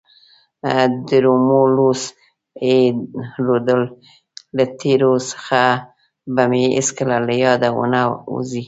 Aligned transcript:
د 1.07 1.09
رومولوس 1.25 2.01
تی 2.57 2.77
رودل 3.45 3.81
له 4.55 4.65
تیبر 4.79 5.13
څخه 5.31 5.63
به 6.33 6.43
مې 6.51 6.63
هیڅکله 6.77 7.17
له 7.27 7.33
یاده 7.43 7.69
ونه 7.77 8.01
وزي. 8.33 8.59